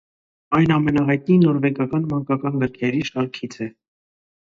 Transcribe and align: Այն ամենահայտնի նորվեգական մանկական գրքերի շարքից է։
Այն 0.59 0.73
ամենահայտնի 0.77 1.37
նորվեգական 1.43 2.09
մանկական 2.17 2.61
գրքերի 2.65 3.07
շարքից 3.15 3.63
է։ 3.71 3.73